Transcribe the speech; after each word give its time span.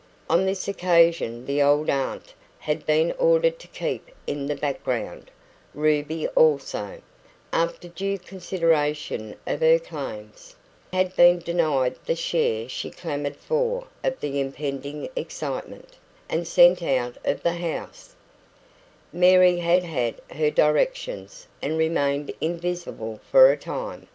On 0.31 0.47
this 0.47 0.67
occasion 0.67 1.45
the 1.45 1.61
old 1.61 1.87
aunt 1.87 2.33
had 2.57 2.87
been 2.87 3.11
ordered 3.19 3.59
to 3.59 3.67
keep 3.67 4.09
in 4.25 4.47
the 4.47 4.55
background; 4.55 5.29
Ruby 5.75 6.27
also, 6.29 7.03
after 7.53 7.87
due 7.87 8.17
consideration 8.17 9.35
of 9.45 9.59
her 9.61 9.77
claims, 9.77 10.55
had 10.91 11.15
been 11.15 11.37
denied 11.37 11.97
the 12.03 12.15
share 12.15 12.67
she 12.67 12.89
clamoured 12.89 13.35
for 13.37 13.85
of 14.03 14.19
the 14.21 14.39
impending 14.41 15.07
excitement, 15.15 15.95
and 16.27 16.47
sent 16.47 16.81
out 16.81 17.17
of 17.23 17.43
the 17.43 17.53
house; 17.57 18.15
Mary 19.13 19.57
had 19.57 19.83
had 19.83 20.15
her 20.31 20.49
directions, 20.49 21.45
and 21.61 21.77
remained 21.77 22.33
invisible 22.41 23.19
for 23.29 23.51
a 23.51 23.55
time. 23.57 24.07